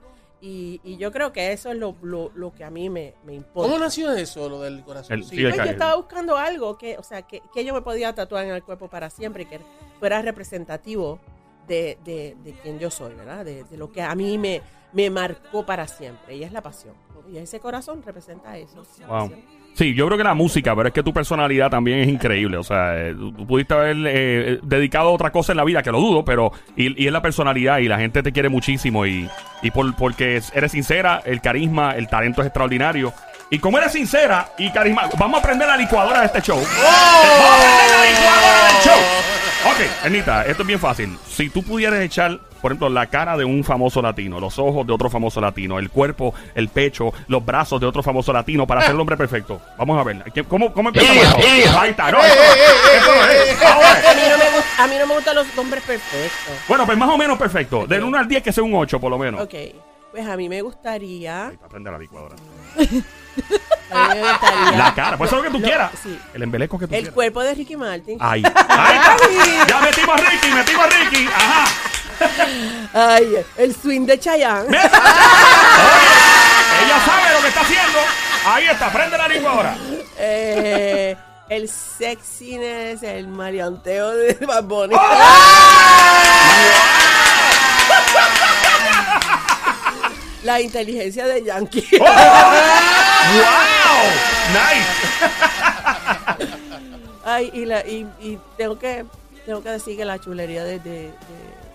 Y, 0.41 0.81
y 0.85 0.99
yo 0.99 1.11
creo 1.13 1.33
que 1.33 1.53
eso 1.53 1.71
es 1.71 1.79
lo, 1.79 1.97
lo, 2.03 2.31
lo 2.35 2.53
que 2.53 2.63
a 2.63 2.71
mí 2.71 2.91
me, 2.91 3.15
me 3.25 3.35
importa. 3.35 3.69
¿Cómo 3.71 3.83
nació 3.83 4.13
eso, 4.13 4.49
lo 4.49 4.61
del 4.61 4.83
corazón? 4.85 5.19
El- 5.19 5.25
Sí. 5.25 5.37
yo 5.41 5.49
estaba 5.49 5.97
buscando 5.97 6.37
algo 6.37 6.77
que, 6.77 6.99
o 6.99 7.03
sea, 7.03 7.23
que, 7.23 7.41
que 7.55 7.65
yo 7.65 7.73
me 7.73 7.81
podía 7.81 8.15
tatuar 8.15 8.45
en 8.45 8.53
el 8.55 8.63
cuerpo 8.63 8.89
para 8.89 9.09
siempre 9.09 9.45
y 9.45 9.47
que 9.47 9.61
fuera 9.99 10.21
representativo 10.23 11.19
de, 11.67 11.99
de, 12.05 12.37
de 12.45 12.53
quien 12.53 12.79
yo 12.79 12.91
soy, 12.91 13.15
¿verdad? 13.15 13.45
De, 13.45 13.65
de 13.65 13.77
lo 13.79 13.91
que 13.91 14.03
a 14.03 14.15
mí 14.15 14.37
me, 14.39 14.61
me 14.93 15.09
marcó 15.11 15.65
para 15.65 15.89
siempre 15.89 16.37
y 16.37 16.45
es 16.45 16.53
la 16.53 16.63
pasión. 16.63 16.95
Y 17.33 17.39
ese 17.39 17.59
corazón 17.59 18.03
representa 18.05 18.57
eso. 18.59 18.85
Wow. 19.09 19.31
Sí, 19.77 19.93
yo 19.93 20.07
creo 20.07 20.17
que 20.17 20.25
la 20.25 20.33
música, 20.33 20.75
pero 20.75 20.89
es 20.89 20.95
que 20.95 21.03
tu 21.03 21.13
personalidad 21.13 21.69
también 21.69 21.99
es 21.99 22.09
increíble. 22.09 22.57
O 22.57 22.63
sea, 22.65 22.97
eh, 22.97 23.15
tú, 23.15 23.31
tú 23.33 23.47
pudiste 23.47 23.75
haber 23.75 23.97
eh, 24.07 24.59
dedicado 24.63 25.11
a 25.11 25.13
otra 25.13 25.31
cosa 25.31 25.53
en 25.53 25.59
la 25.59 25.65
vida, 25.65 25.83
que 25.83 25.93
lo 25.93 26.01
dudo, 26.01 26.25
pero. 26.25 26.51
Y, 26.77 27.03
y 27.03 27.07
es 27.07 27.13
la 27.13 27.21
personalidad, 27.21 27.79
y 27.79 27.89
la 27.89 27.99
gente 27.99 28.23
te 28.23 28.33
quiere 28.33 28.49
muchísimo. 28.49 29.05
Y, 29.05 29.29
y 29.63 29.71
por, 29.73 29.95
porque 29.95 30.37
es- 30.37 30.51
eres 30.55 30.73
sincera, 30.73 31.21
el 31.27 31.43
carisma, 31.43 31.93
el 31.95 32.09
talento 32.09 32.41
es 32.41 32.47
extraordinario. 32.47 33.13
Y 33.51 33.59
como 33.59 33.77
eres 33.77 33.93
sincera 33.93 34.49
y 34.57 34.71
carisma, 34.71 35.11
vamos 35.19 35.37
a 35.37 35.41
aprender 35.43 35.69
la 35.69 35.77
licuadora 35.77 36.21
de 36.21 36.27
este 36.27 36.41
show. 36.41 36.57
Vamos 36.57 36.75
a 36.81 37.57
aprender 37.57 37.99
la 37.99 38.11
licuadora 38.11 38.67
del 38.67 38.83
show. 38.83 39.01
Ok, 39.71 40.05
Ernita, 40.07 40.43
esto 40.47 40.63
es 40.63 40.67
bien 40.69 40.81
fácil. 40.81 41.19
Si 41.29 41.51
tú 41.51 41.63
pudieras 41.63 42.01
echar, 42.01 42.41
por 42.61 42.73
ejemplo, 42.73 42.89
la 42.89 43.07
cara 43.07 43.37
de 43.37 43.45
un 43.45 43.63
famoso 43.65 44.01
latino, 44.03 44.41
los 44.41 44.59
ojos 44.59 44.87
de 44.87 44.93
otro 44.93 45.09
famoso 45.11 45.41
latino, 45.41 45.79
el 45.79 45.91
cuerpo, 45.91 46.35
el 46.55 46.69
pecho, 46.69 47.13
los 47.29 47.45
brazos 47.45 47.81
de 47.81 47.87
otro 47.87 48.03
famoso 48.03 48.33
latino 48.33 48.67
para 48.67 48.83
ser 48.83 48.91
el 48.93 49.01
hombre 49.01 49.17
perfecto. 49.17 49.61
Vamos 49.79 49.99
a 49.99 50.03
ver. 50.05 50.25
¿Qué- 50.33 50.45
¿Cómo, 50.45 50.73
cómo 50.73 50.89
empezamos? 50.91 51.17
esto? 51.25 51.79
Ahí 51.79 51.91
está, 51.91 52.11
no. 52.11 52.19
A 52.19 52.23
mí, 52.23 52.29
no 54.31 54.39
me 54.39 54.51
gusta, 54.51 54.85
a 54.85 54.87
mí 54.87 54.95
no 54.99 55.07
me 55.07 55.15
gustan 55.15 55.35
los 55.37 55.47
hombres 55.59 55.83
perfectos. 55.85 56.55
Bueno, 56.69 56.87
pues 56.87 56.97
más 56.99 57.09
o 57.09 57.17
menos 57.19 57.39
perfecto. 57.39 57.87
Del 57.87 58.03
1 58.05 58.19
al 58.19 58.29
10 58.29 58.43
que 58.43 58.53
sea 58.53 58.65
un 58.65 58.75
8 58.75 58.99
por 59.01 59.11
lo 59.11 59.19
menos. 59.19 59.41
Ok, 59.41 59.55
pues 60.11 60.27
a 60.27 60.37
mí 60.37 60.49
me 60.49 60.63
gustaría. 60.63 61.47
Ahí 61.49 61.59
la 61.83 61.99
licuadora. 61.99 62.37
a 62.77 64.15
mí 64.15 64.21
me 64.21 64.31
gustaría 64.31 64.71
La 64.79 64.95
cara, 64.95 65.17
pues 65.17 65.29
eso 65.31 65.39
es 65.39 65.45
lo 65.45 65.51
que 65.51 65.57
tú 65.57 65.61
Lo- 65.63 65.67
quieras. 65.69 65.91
sí. 66.03 66.19
El 66.35 66.43
embeleco 66.43 66.79
que 66.79 66.87
tú 66.87 66.95
el 66.95 67.01
quieras. 67.01 67.15
cuerpo 67.15 67.43
de 67.43 67.55
Ricky 67.55 67.77
Martin. 67.77 68.19
Ahí. 68.21 68.43
Ahí 68.69 68.97
está. 68.97 69.17
Ya 69.69 69.81
metimos 69.81 70.21
a 70.21 70.31
Ricky, 70.31 70.49
metimos 70.51 70.87
a 70.87 70.89
Ricky. 70.89 71.27
Ajá. 71.27 71.65
Ay, 72.93 73.45
el 73.57 73.75
swing 73.75 74.07
de 74.07 74.19
Chayanne. 74.19 74.69
Oye, 74.69 74.79
ella 76.85 77.01
sabe 77.05 77.33
lo 77.35 77.41
que 77.43 77.49
está 77.49 77.61
haciendo. 77.61 77.99
Ahí 78.47 78.65
está, 78.67 78.93
prende 78.93 79.19
la 79.19 79.29
licuadora. 79.29 79.77
Eh, 80.19 81.17
el 81.49 81.69
sexiness, 81.69 83.03
el 83.03 83.29
marianteo 83.29 84.11
de 84.11 84.35
Bad 84.47 84.65
Bunny. 84.65 84.95
La 90.45 90.61
inteligencia 90.61 91.27
de 91.27 91.43
Yankee. 91.45 91.85
¡Oh! 92.01 92.05
¡Wow! 93.35 94.07
¡Nice! 94.53 94.87
Ay, 97.25 97.51
y, 97.53 97.65
la, 97.65 97.81
y, 97.85 98.07
y 98.21 98.39
tengo 98.57 98.79
que 98.79 99.05
tengo 99.45 99.61
que 99.63 99.71
decir 99.71 99.97
que 99.97 100.05
la 100.05 100.19
chulería 100.21 100.63
de, 100.65 100.79
de- 100.79 100.91
de- 100.91 101.66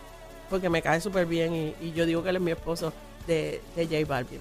porque 0.51 0.69
me 0.69 0.81
cae 0.83 1.01
súper 1.01 1.25
bien 1.25 1.55
y, 1.55 1.73
y 1.81 1.93
yo 1.93 2.05
digo 2.05 2.21
que 2.21 2.29
él 2.29 2.35
es 2.35 2.41
mi 2.43 2.51
esposo 2.51 2.93
de, 3.25 3.61
de 3.75 3.85
J 3.85 3.97
Balvin. 4.07 4.39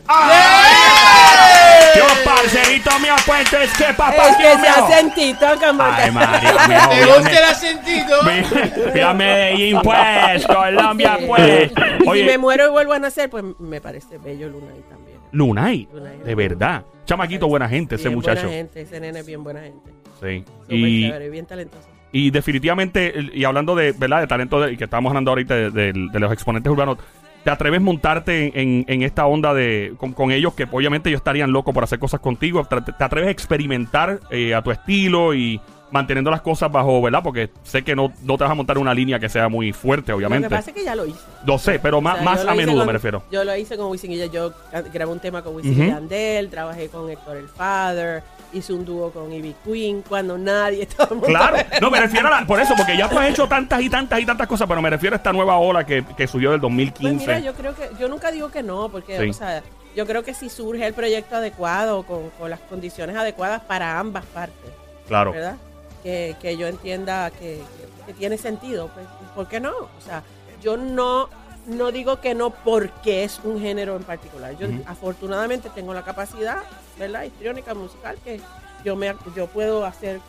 Yo, 1.97 2.05
parcerito 2.25 2.99
mío, 3.01 3.15
puentes, 3.27 3.73
que 3.77 3.85
papá 3.95 4.29
es 4.31 4.37
que 4.37 4.43
Dios 4.43 4.61
se 4.61 4.69
ha 4.69 4.89
sentido 4.89 5.49
como 5.67 5.83
Ay, 5.83 6.05
que- 6.05 6.11
María, 6.13 6.69
mío, 6.69 6.79
¿Te 6.91 7.07
gusta 7.07 7.31
el 7.39 7.45
acentito? 7.45 8.15
Vi- 8.25 8.91
vi 8.95 9.01
a 9.01 9.13
Medellín, 9.13 9.79
pues, 9.83 10.47
Colombia, 10.47 11.17
Sí. 11.19 11.25
pues. 11.27 11.71
Y 11.73 11.75
si 12.01 12.05
me 12.05 12.09
Oye, 12.11 12.39
muero 12.39 12.67
y 12.67 12.71
vuelvo 12.71 12.93
a 12.93 12.99
nacer, 12.99 13.29
pues 13.31 13.45
me 13.59 13.81
parece 13.81 14.19
bello 14.19 14.49
Lunay 14.49 14.81
también. 14.89 15.19
Lunay, 15.33 15.89
Lunay. 15.93 16.19
de 16.19 16.35
verdad. 16.35 16.85
Chamaquito, 17.05 17.49
buena 17.49 17.69
gente 17.69 17.97
ese 17.97 18.05
Bien 18.05 18.15
muchacho. 18.17 18.43
Buena 18.43 18.57
gente, 18.57 18.81
ese 18.83 19.01
nene 19.01 19.21
es 19.21 19.27
bien 19.27 19.43
buena 19.45 19.61
gente. 19.63 19.91
Sí. 20.21 20.45
Súper 20.63 20.77
Y, 20.77 21.07
chévere, 21.07 21.31
bien 21.31 21.47
talentoso. 21.47 21.89
Y 22.13 22.31
definitivamente, 22.31 23.15
y 23.33 23.45
hablando 23.45 23.75
de, 23.75 23.93
¿verdad? 23.93 24.21
De 24.21 24.27
talento 24.27 24.61
de- 24.61 24.77
que 24.77 24.85
estamos 24.85 25.11
hablando 25.11 25.31
ahorita 25.31 25.71
de, 25.71 25.93
los 25.93 26.33
exponentes 26.33 26.71
urbanos, 26.71 26.99
¿te 27.45 27.51
atreves 27.51 27.79
a 27.81 27.83
montarte 27.83 28.61
en, 28.61 28.85
en 28.89 29.03
esta 29.03 29.27
onda 29.27 29.55
de 29.55 29.95
con, 29.97 30.13
con 30.13 30.31
ellos 30.33 30.55
que 30.55 30.67
obviamente 30.71 31.09
ellos 31.09 31.21
estarían 31.21 31.53
locos 31.53 31.73
por 31.73 31.85
hacer 31.85 31.99
cosas 31.99 32.21
contigo? 32.21 32.65
¿Te, 32.65 32.81
te 32.81 33.05
atreves 33.05 33.29
a 33.29 33.31
experimentar 33.31 34.21
eh, 34.31 34.55
a 34.55 34.63
tu 34.63 34.71
estilo 34.71 35.35
y 35.35 35.61
manteniendo 35.91 36.31
las 36.31 36.41
cosas 36.41 36.71
bajo, 36.71 37.01
¿verdad? 37.03 37.21
Porque 37.23 37.51
sé 37.65 37.83
que 37.83 37.97
no, 37.97 38.13
no 38.23 38.37
te 38.39 38.45
vas 38.45 38.51
a 38.51 38.55
montar 38.55 38.79
una 38.79 38.95
línea 38.95 39.19
que 39.19 39.29
sea 39.29 39.49
muy 39.49 39.73
fuerte, 39.73 40.13
Lo 40.13 40.19
obviamente. 40.19 40.49
que 40.49 40.55
pasa 40.55 40.71
es 40.71 40.77
que 40.77 40.85
ya 40.85 40.95
lo 40.95 41.07
hice. 41.07 41.19
Lo 41.45 41.59
sé, 41.59 41.79
pero 41.79 41.99
O 41.99 42.01
más, 42.01 42.17
sea, 42.17 42.25
más 42.25 42.39
yo 42.41 42.45
lo 42.45 42.51
a 42.51 42.55
menudo 42.55 42.77
con- 42.79 42.87
me 42.87 42.93
refiero. 42.93 43.23
Yo 43.31 43.45
lo 43.45 43.57
hice 43.57 43.77
con 43.77 43.87
Wisin 43.91 44.13
y 44.13 44.17
Yandel, 44.19 44.33
yo 44.33 44.53
ca- 44.71 44.83
grabé 44.83 45.11
un 45.13 45.21
tema 45.21 45.43
con 45.43 45.57
Wisin 45.57 45.85
y 45.85 45.87
Yandel, 45.89 46.49
trabajé 46.51 46.89
con 46.89 47.11
Héctor 47.11 47.37
el 47.37 47.49
Father, 47.49 48.23
hice 48.53 48.73
un 48.73 48.85
dúo 48.85 49.11
con 49.13 49.33
Ivy 49.33 49.55
Queen 49.65 50.03
cuando 50.09 50.37
nadie, 50.39 50.87
mundo- 51.11 51.27
Claro, 51.27 51.57
no 51.81 51.91
me 51.91 52.01
refiero 52.01 52.29
a 52.29 52.41
la- 52.41 52.47
por 52.47 52.61
eso, 52.61 52.75
porque 52.77 52.97
ya 52.97 53.09
tú 53.09 53.19
has 53.19 53.29
hecho 53.31 53.47
tantas 53.49 53.81
y 53.83 53.91
tantas 53.91 54.21
y 54.21 54.27
tantas 54.27 54.47
cosas, 54.47 54.67
pero 54.69 54.81
me 54.83 54.91
refiero 54.91 55.15
a 55.15 55.19
esta 55.19 55.33
nueva 55.33 55.57
ola 55.59 55.85
que, 55.85 56.05
que 56.17 56.27
subió 56.27 56.51
del 56.51 56.61
Pues 56.61 56.71
2015. 56.71 57.27
mira, 57.27 57.39
yo 57.41 57.55
creo 57.55 57.75
que, 57.75 57.91
yo 57.99 58.09
nunca 58.09 58.31
digo 58.31 58.51
que 58.51 58.63
no, 58.63 58.89
porque, 58.91 59.19
Sí. 59.19 59.29
o 59.31 59.33
sea, 59.33 59.63
yo 59.97 60.07
creo 60.07 60.23
que 60.23 60.35
si 60.35 60.49
surge 60.49 60.87
el 60.87 60.95
proyecto 60.95 61.37
adecuado, 61.37 62.05
con, 62.05 62.31
con 62.39 62.49
las 62.49 62.61
condiciones 62.61 63.17
adecuadas 63.17 63.61
para 63.63 63.99
ambas 63.99 64.25
partes, 64.27 64.71
claro. 65.09 65.33
¿verdad? 65.33 65.57
Que, 66.03 66.37
que 66.41 66.57
yo 66.57 66.67
entienda 66.67 67.31
que, 67.31 67.61
que- 68.07 68.15
tiene 68.15 68.39
sentido, 68.39 68.89
pues, 68.95 69.07
¿por 69.35 69.47
qué 69.49 69.61
no? 69.61 69.71
O 69.71 70.01
sea, 70.05 70.23
yo 70.63 70.77
no, 70.77 71.29
no 71.67 71.93
digo 71.93 72.21
que 72.21 72.35
no 72.35 72.51
porque 72.51 73.23
es 73.25 73.41
un 73.45 73.61
género 73.61 73.95
en 73.97 74.03
particular. 74.03 74.57
Yo 74.59 74.67
afortunadamente 74.87 75.71
tengo 75.71 75.95
la 75.95 76.03
capacidad, 76.03 76.59
¿verdad? 76.99 77.23
Histriónica, 77.25 77.73
musical, 77.75 78.17
que 78.25 78.41
yo, 78.85 78.97
me, 78.97 79.15
yo 79.37 79.47
puedo 79.47 79.85
hacer 79.85 80.21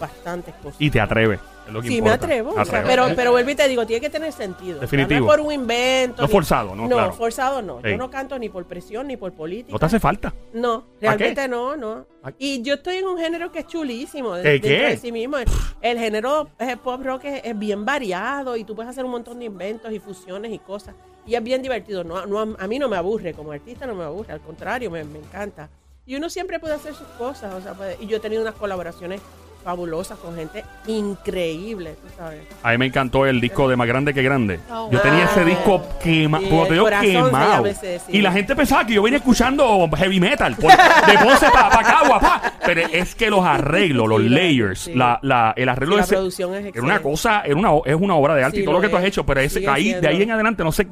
bastantes 0.00 0.54
cosas. 0.56 0.80
Y 0.80 0.90
te 0.90 1.00
atreves. 1.00 1.38
Es 1.66 1.72
lo 1.72 1.80
que 1.82 1.88
Sí, 1.88 2.02
me 2.02 2.10
atrevo. 2.10 2.50
o 2.50 2.52
sea, 2.54 2.62
Atreves. 2.62 2.86
pero, 2.88 3.06
pero 3.16 3.30
vuelvo 3.32 3.50
y 3.50 3.54
te 3.54 3.68
digo, 3.68 3.86
tiene 3.86 4.00
que 4.00 4.10
tener 4.10 4.32
sentido. 4.32 4.76
O 4.76 4.80
sea, 4.80 4.80
Definitivo. 4.82 5.20
no 5.26 5.32
es 5.32 5.38
por 5.38 5.46
un 5.46 5.52
invento. 5.52 6.22
No 6.22 6.28
ni- 6.28 6.32
forzado, 6.32 6.74
¿no? 6.74 6.82
No, 6.88 6.96
Claro. 6.96 7.12
forzado 7.12 7.62
no. 7.62 7.80
Yo 7.80 7.96
no 7.96 8.10
canto 8.10 8.38
ni 8.38 8.48
por 8.48 8.64
presión 8.66 9.06
ni 9.06 9.16
por 9.16 9.32
política. 9.32 9.72
No 9.72 9.78
te 9.78 9.86
hace 9.86 10.00
falta. 10.00 10.34
No, 10.52 10.84
realmente 11.00 11.46
no, 11.48 11.76
no. 11.76 12.06
¿Para 12.20 12.36
Y 12.38 12.62
yo 12.62 12.74
estoy 12.74 12.96
en 12.96 13.06
un 13.06 13.18
género 13.18 13.50
que 13.52 13.60
es 13.60 13.66
chulísimo. 13.66 14.34
de- 14.34 14.42
¿De 14.42 14.50
dentro 14.52 14.68
qué? 14.70 14.82
de 14.90 14.96
sí 14.96 15.12
mismo. 15.12 15.36
El 15.80 15.98
género 15.98 16.48
eh, 16.58 16.76
pop 16.76 17.00
rock 17.02 17.24
es, 17.24 17.40
es 17.44 17.58
bien 17.58 17.84
variado 17.84 18.56
y 18.56 18.64
tú 18.64 18.74
puedes 18.74 18.90
hacer 18.90 19.04
un 19.04 19.10
montón 19.10 19.38
de 19.38 19.46
inventos 19.46 19.92
y 19.92 19.98
fusiones 19.98 20.52
y 20.52 20.58
cosas. 20.58 20.94
Y 21.26 21.34
es 21.36 21.42
bien 21.42 21.62
divertido. 21.62 22.02
No, 22.04 22.26
no, 22.26 22.56
a 22.58 22.66
mí 22.66 22.78
no 22.78 22.88
me 22.88 22.96
aburre, 22.96 23.32
como 23.34 23.52
artista 23.52 23.86
no 23.86 23.94
me 23.94 24.04
aburre, 24.04 24.32
al 24.32 24.40
contrario, 24.40 24.90
me, 24.90 25.04
me 25.04 25.18
encanta. 25.20 25.68
Y 26.04 26.16
uno 26.16 26.28
siempre 26.28 26.58
puede 26.58 26.74
hacer 26.74 26.94
sus 26.94 27.06
cosas. 27.16 27.54
O 27.54 27.60
sea, 27.60 27.74
puede- 27.74 27.96
y 28.00 28.06
yo 28.08 28.16
he 28.16 28.20
tenido 28.20 28.42
unas 28.42 28.54
colaboraciones 28.56 29.20
fabulosas 29.62 30.18
con 30.18 30.34
gente 30.36 30.64
increíble, 30.86 31.94
tú 32.02 32.08
sabes. 32.16 32.40
A 32.62 32.70
mí 32.72 32.78
me 32.78 32.86
encantó 32.86 33.26
el 33.26 33.40
disco 33.40 33.68
de 33.68 33.76
Más 33.76 33.86
Grande 33.86 34.12
que 34.14 34.22
Grande. 34.22 34.60
Oh, 34.70 34.88
yo 34.90 35.00
tenía 35.00 35.24
ese 35.24 35.44
disco 35.44 35.82
Como 36.48 36.66
te 36.66 36.72
digo, 36.74 36.88
se 36.88 37.00
quemado. 37.00 37.64
sí. 37.66 37.98
Y 38.08 38.20
la 38.22 38.32
gente 38.32 38.56
pensaba 38.56 38.84
que 38.86 38.94
yo 38.94 39.02
venía 39.02 39.18
escuchando 39.18 39.88
heavy 39.96 40.20
metal. 40.20 40.56
por- 40.56 40.70
de 40.70 41.18
Ponce 41.24 41.50
para 41.50 41.70
pa 41.70 41.82
Cagua, 41.82 42.20
pa. 42.20 42.42
Pero 42.64 42.82
es 42.92 43.14
que 43.14 43.30
los 43.30 43.44
arreglos, 43.44 44.08
los 44.08 44.20
Sí, 44.22 44.28
layers, 44.28 44.78
sí. 44.80 44.94
la, 44.94 45.18
la- 45.22 45.52
el 45.56 45.68
arreglo 45.68 45.94
de 45.96 46.00
la 46.00 46.04
ese- 46.04 46.14
producción 46.14 46.54
es 46.54 46.66
Era 46.74 46.82
una 46.82 47.00
cosa, 47.02 47.42
era 47.44 47.56
una, 47.56 47.70
es 47.84 47.94
una 47.98 48.14
obra 48.14 48.34
de 48.34 48.44
arte 48.44 48.60
y 48.60 48.64
todo 48.64 48.72
lo 48.74 48.78
lo 48.78 48.82
que 48.82 48.88
tú 48.88 48.96
has 48.96 49.04
hecho, 49.04 49.24
pero 49.24 49.40
ese, 49.40 49.68
ahí, 49.68 49.92
de 49.94 50.08
ahí 50.08 50.22
en 50.22 50.30
adelante, 50.32 50.64
no 50.64 50.72
sé 50.72 50.86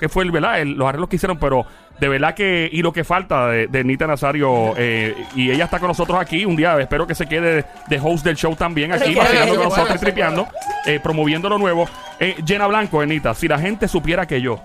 qué 0.00 0.08
fue 0.08 0.24
el, 0.24 0.30
¿verdad? 0.30 0.60
El- 0.60 0.72
los 0.72 0.88
arreglos 0.88 1.08
que 1.08 1.16
hicieron, 1.16 1.38
pero 1.38 1.64
de 1.98 2.08
verdad 2.08 2.34
que, 2.34 2.68
y 2.70 2.82
lo 2.82 2.92
que 2.92 3.04
falta 3.04 3.48
de, 3.48 3.68
de 3.68 3.84
Nita 3.84 4.06
Nazario, 4.06 4.74
eh, 4.76 5.14
y 5.34 5.50
ella 5.50 5.64
está 5.64 5.78
con 5.78 5.88
nosotros 5.88 6.18
aquí, 6.20 6.44
un 6.44 6.56
día 6.56 6.78
espero 6.78 7.06
que 7.06 7.14
se 7.14 7.26
quede 7.26 7.64
de 7.88 8.00
host 8.02 8.24
del 8.24 8.36
show 8.36 8.54
también 8.54 8.92
aquí, 8.92 9.14
vacilando 9.14 9.54
con 9.54 9.64
nosotros 9.64 10.00
tripeando, 10.00 10.48
eh, 10.84 11.00
promoviendo 11.02 11.48
lo 11.48 11.58
nuevo. 11.58 11.88
Eh, 12.20 12.36
Jenna 12.46 12.66
Blanco, 12.66 13.04
Nita, 13.04 13.34
si 13.34 13.48
la 13.48 13.58
gente 13.58 13.88
supiera 13.88 14.26
que 14.26 14.40
yo, 14.40 14.62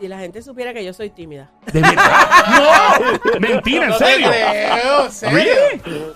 Si 0.00 0.08
la 0.08 0.18
gente 0.18 0.42
supiera 0.42 0.74
que 0.74 0.84
yo 0.84 0.92
soy 0.92 1.08
tímida, 1.10 1.48
de 1.72 1.80
verdad, 1.80 2.02
no, 3.32 3.40
mentira, 3.40 3.86
en 3.86 3.92
serio. 3.94 4.28
creo, 4.28 5.10
¿serio? 5.10 5.54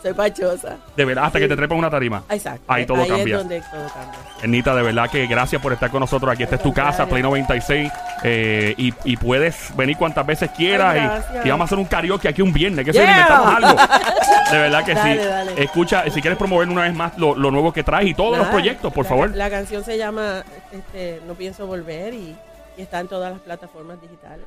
Soy 0.02 0.12
pachosa. 0.14 0.76
De 0.96 1.04
verdad, 1.04 1.24
hasta 1.26 1.38
que 1.38 1.46
te 1.46 1.54
trepas 1.56 1.78
una 1.78 1.88
tarima. 1.88 2.24
Exacto. 2.28 2.64
Ahí 2.66 2.84
todo 2.84 3.02
Ahí 3.02 3.08
cambia. 3.08 3.36
es 3.36 3.38
donde 3.40 3.60
todo 3.60 3.86
cambia. 3.94 4.18
Nita, 4.48 4.74
de 4.74 4.82
verdad 4.82 5.08
que 5.08 5.26
gracias 5.28 5.62
por 5.62 5.72
estar 5.72 5.90
con 5.90 6.00
nosotros. 6.00 6.32
Aquí 6.32 6.42
esta 6.42 6.56
es 6.56 6.62
tu 6.62 6.74
casa, 6.74 7.06
Play 7.06 7.22
96. 7.22 7.90
eh, 8.24 8.74
y, 8.76 8.92
y 9.04 9.16
puedes 9.16 9.74
venir 9.76 9.96
cuantas 9.96 10.26
veces 10.26 10.50
quieras. 10.50 10.94
Ay, 10.94 11.00
y- 11.00 11.04
gracias. 11.04 11.46
y, 11.46 11.50
vamos 11.50 11.64
a 11.64 11.66
hacer 11.66 11.78
un 11.78 11.84
karaoke 11.84 12.28
aquí 12.28 12.42
un 12.42 12.52
viernes. 12.52 12.84
Que 12.84 12.92
Yeah. 12.92 13.10
inventamos 13.10 13.54
algo. 13.54 13.80
De 14.50 14.58
verdad 14.58 14.84
que 14.84 14.94
Dale, 14.94 15.22
sí. 15.22 15.28
dale. 15.28 15.62
Escucha, 15.62 16.04
si 16.10 16.20
quieres 16.20 16.38
promover 16.38 16.68
una 16.68 16.82
vez 16.82 16.94
más 16.94 17.16
lo, 17.18 17.34
lo 17.36 17.50
nuevo 17.52 17.72
que 17.72 17.84
traes 17.84 18.08
y 18.08 18.14
todos 18.14 18.30
los 18.32 18.40
Nada, 18.40 18.50
proyectos, 18.50 18.92
por 18.92 19.04
la- 19.04 19.08
favor. 19.08 19.30
La 19.36 19.50
canción 19.50 19.84
se 19.84 19.96
llama 19.98 20.42
este, 20.72 21.20
No 21.28 21.34
pienso 21.34 21.66
volver 21.66 22.14
y, 22.14 22.34
y 22.78 22.82
está 22.82 23.00
en 23.00 23.08
todas 23.08 23.30
las 23.32 23.40
plataformas 23.42 24.00
digitales. 24.00 24.46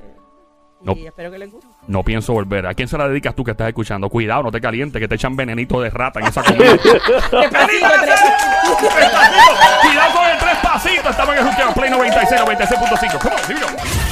Y 0.82 0.86
No. 0.86 0.94
espero 0.94 1.30
que 1.30 1.38
les 1.38 1.52
guste. 1.52 1.68
No 1.88 2.04
pienso 2.04 2.34
volver. 2.34 2.66
¿A 2.66 2.74
quién 2.74 2.88
se 2.88 2.98
la 2.98 3.08
dedicas 3.08 3.36
tú 3.36 3.44
que 3.44 3.52
estás 3.52 3.68
escuchando? 3.68 4.10
Cuidado, 4.10 4.42
no 4.44 4.52
te 4.52 4.60
calientes, 4.60 5.00
que 5.00 5.08
te 5.08 5.14
echan 5.14 5.36
venenito 5.36 5.80
de 5.80 5.92
rata 5.92 6.20
en 6.20 6.26
esa 6.28 6.42
comida. 6.44 6.76
Cuidado 9.82 10.14
con 10.14 10.28
el 10.28 10.38
tres 10.40 10.58
pasitos. 10.64 11.12
Estamos 11.12 11.36
en 11.36 11.48
el 11.48 11.74
Play 11.76 11.90
96, 11.92 12.42
96.5. 12.42 14.11